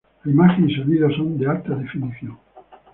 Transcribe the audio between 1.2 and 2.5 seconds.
de alta definición.